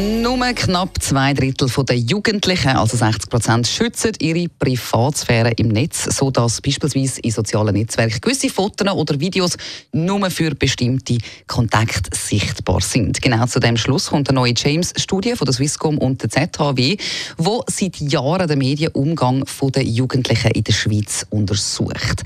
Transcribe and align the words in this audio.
nur 0.00 0.38
knapp 0.54 1.02
zwei 1.02 1.34
Drittel 1.34 1.68
der 1.84 1.96
Jugendlichen, 1.96 2.76
also 2.76 2.96
60 2.96 3.28
Prozent, 3.28 3.66
schützen 3.66 4.12
ihre 4.20 4.48
Privatsphäre 4.48 5.52
im 5.56 5.68
Netz, 5.68 6.04
sodass 6.16 6.60
beispielsweise 6.60 7.20
in 7.20 7.30
sozialen 7.30 7.74
Netzwerken 7.74 8.20
gewisse 8.20 8.48
Fotos 8.48 8.88
oder 8.88 9.20
Videos 9.20 9.56
nur 9.92 10.30
für 10.30 10.54
bestimmte 10.54 11.18
Kontakte 11.46 12.10
sichtbar 12.16 12.80
sind. 12.80 13.20
Genau 13.20 13.46
zu 13.46 13.60
dem 13.60 13.76
Schluss 13.76 14.08
kommt 14.08 14.28
eine 14.28 14.36
neue 14.36 14.54
James-Studie 14.56 15.34
von 15.34 15.44
der 15.44 15.54
Swisscom 15.54 15.98
und 15.98 16.22
der 16.22 16.30
ZHW, 16.30 16.96
wo 17.36 17.62
seit 17.68 18.00
Jahren 18.00 18.48
den 18.48 18.58
Medienumgang 18.58 19.44
der 19.74 19.84
Jugendlichen 19.84 20.52
in 20.52 20.64
der 20.64 20.72
Schweiz 20.72 21.26
untersucht. 21.30 22.22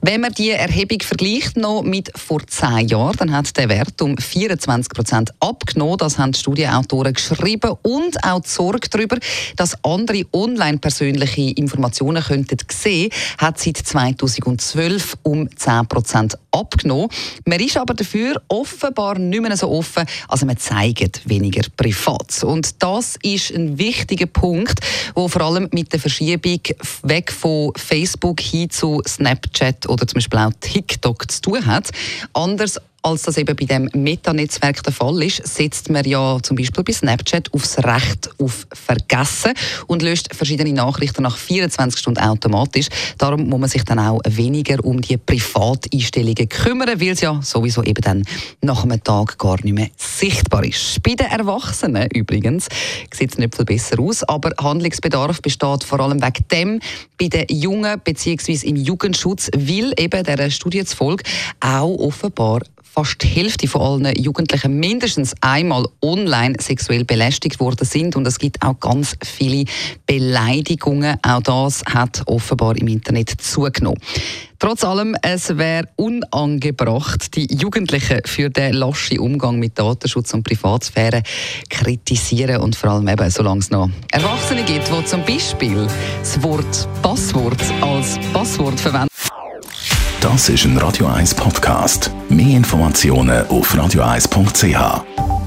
Wenn 0.00 0.22
man 0.22 0.32
die 0.32 0.50
Erhebung 0.50 1.00
vergleicht 1.02 1.56
noch 1.56 1.82
mit 1.82 2.10
vor 2.16 2.46
zehn 2.46 2.88
Jahren, 2.88 3.16
dann 3.18 3.32
hat 3.32 3.56
der 3.56 3.68
Wert 3.68 4.00
um 4.00 4.16
24 4.16 4.90
Prozent 4.90 5.30
abgenommen. 5.40 5.98
Das 5.98 6.18
haben 6.18 6.32
die 6.32 6.38
Studienautoren 6.38 7.09
Autoren 7.10 7.14
geschrieben 7.14 7.76
und 7.82 8.24
auch 8.24 8.40
die 8.40 8.48
Sorge 8.48 8.88
darüber, 8.88 9.18
dass 9.56 9.76
andere 9.84 10.24
online 10.32 10.78
persönliche 10.78 11.50
Informationen 11.52 12.22
könnten 12.22 12.58
sehen, 12.70 13.10
hat 13.38 13.58
seit 13.58 13.78
2012 13.78 15.16
um 15.22 15.48
10 15.54 15.86
Prozent 15.86 16.38
abgenommen. 16.52 17.08
Man 17.44 17.60
ist 17.60 17.76
aber 17.76 17.94
dafür 17.94 18.40
offenbar 18.48 19.18
nicht 19.18 19.42
mehr 19.42 19.56
so 19.56 19.70
offen, 19.70 20.04
also 20.28 20.46
man 20.46 20.56
zeigt 20.56 21.28
weniger 21.28 21.62
privat. 21.76 22.42
Und 22.42 22.82
das 22.82 23.16
ist 23.22 23.50
ein 23.52 23.78
wichtiger 23.78 24.26
Punkt, 24.26 24.80
wo 25.14 25.28
vor 25.28 25.42
allem 25.42 25.68
mit 25.72 25.92
der 25.92 26.00
Verschiebung 26.00 26.60
weg 27.02 27.32
von 27.32 27.72
Facebook 27.76 28.40
hin 28.40 28.70
zu 28.70 29.02
Snapchat 29.06 29.88
oder 29.88 30.06
zum 30.06 30.16
Beispiel 30.16 30.38
auch 30.38 30.52
TikTok 30.60 31.30
zu 31.30 31.40
tun 31.42 31.66
hat. 31.66 31.90
Anders 32.32 32.78
als 33.02 33.22
das 33.22 33.36
eben 33.36 33.56
bei 33.56 33.64
dem 33.64 33.88
Meta-Netzwerk 33.94 34.82
der 34.82 34.92
Fall 34.92 35.22
ist, 35.22 35.46
setzt 35.46 35.90
man 35.90 36.04
ja 36.04 36.38
zum 36.42 36.56
Beispiel 36.56 36.84
bei 36.84 36.92
Snapchat 36.92 37.52
aufs 37.52 37.78
Recht 37.78 38.30
auf 38.38 38.66
Vergessen 38.72 39.52
und 39.86 40.02
löscht 40.02 40.34
verschiedene 40.34 40.72
Nachrichten 40.72 41.22
nach 41.22 41.36
24 41.36 41.98
Stunden 41.98 42.20
automatisch. 42.20 42.88
Darum 43.18 43.48
muss 43.48 43.60
man 43.60 43.68
sich 43.68 43.84
dann 43.84 43.98
auch 43.98 44.20
weniger 44.26 44.84
um 44.84 45.00
die 45.00 45.16
Privateinstellungen 45.16 46.48
kümmern, 46.48 47.00
weil 47.00 47.10
es 47.10 47.20
ja 47.20 47.40
sowieso 47.42 47.82
eben 47.82 48.02
dann 48.02 48.24
nach 48.60 48.84
einem 48.84 49.02
Tag 49.02 49.38
gar 49.38 49.56
nicht 49.62 49.74
mehr 49.74 49.88
sichtbar 50.20 50.64
ist. 50.64 51.02
Bei 51.02 51.14
den 51.14 51.26
Erwachsenen 51.26 52.08
übrigens 52.12 52.68
sieht 53.12 53.32
es 53.32 53.38
nicht 53.38 53.56
viel 53.56 53.64
besser 53.64 53.98
aus, 53.98 54.22
aber 54.22 54.52
Handlungsbedarf 54.60 55.40
besteht 55.40 55.82
vor 55.82 56.00
allem 56.00 56.22
wegen 56.22 56.44
dem 56.52 56.80
bei 57.18 57.28
den 57.28 57.46
Jungen 57.48 57.98
bzw. 58.04 58.68
im 58.68 58.76
Jugendschutz, 58.76 59.50
weil 59.56 59.94
eben 59.98 60.22
der 60.22 60.50
Studie 60.50 60.84
zufolge 60.84 61.24
auch 61.60 61.96
offenbar 61.98 62.60
fast 62.82 63.22
die 63.22 63.28
Hälfte 63.28 63.68
von 63.68 64.04
allen 64.04 64.16
Jugendlichen 64.16 64.78
mindestens 64.78 65.32
einmal 65.40 65.86
online 66.02 66.56
sexuell 66.60 67.04
belästigt 67.04 67.60
worden 67.60 67.86
sind 67.86 68.16
und 68.16 68.26
es 68.26 68.38
gibt 68.38 68.60
auch 68.62 68.78
ganz 68.78 69.16
viele 69.24 69.64
Beleidigungen. 70.06 71.16
Auch 71.22 71.40
das 71.40 71.82
hat 71.86 72.22
offenbar 72.26 72.76
im 72.76 72.88
Internet 72.88 73.30
zugenommen. 73.40 74.00
Trotz 74.60 74.84
allem, 74.84 75.16
es 75.22 75.56
wäre 75.56 75.88
unangebracht, 75.96 77.34
die 77.34 77.46
Jugendlichen 77.50 78.20
für 78.26 78.50
den 78.50 78.74
laschen 78.74 79.18
Umgang 79.18 79.58
mit 79.58 79.78
Datenschutz 79.78 80.34
und 80.34 80.42
Privatsphäre 80.42 81.22
kritisieren 81.70 82.60
und 82.60 82.76
vor 82.76 82.90
allem 82.90 83.08
eben, 83.08 83.30
solange 83.30 83.60
es 83.60 83.70
noch 83.70 83.88
Erwachsene 84.12 84.62
gibt, 84.64 84.86
die 84.86 85.04
zum 85.06 85.24
Beispiel 85.24 85.86
das 86.18 86.42
Wort 86.42 86.86
Passwort 87.00 87.62
als 87.80 88.18
Passwort 88.34 88.78
verwenden. 88.78 89.08
Das 90.20 90.50
ist 90.50 90.66
ein 90.66 90.76
Radio 90.76 91.06
1 91.06 91.34
Podcast. 91.36 92.10
Mehr 92.28 92.58
Informationen 92.58 93.46
auf 93.46 93.74
radio1.ch. 93.74 95.39